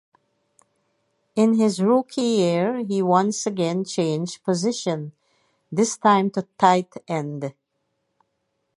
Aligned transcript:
In 1.35 1.53
his 1.59 1.79
rookie 1.79 2.23
year 2.23 2.77
he 2.77 3.03
once 3.03 3.45
again 3.45 3.85
changed 3.85 4.43
positions, 4.43 5.11
this 5.71 5.95
time 5.95 6.31
to 6.31 6.47
tight 6.57 6.91
end. 7.07 7.53